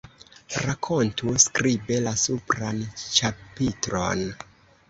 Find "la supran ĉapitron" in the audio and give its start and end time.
2.07-4.27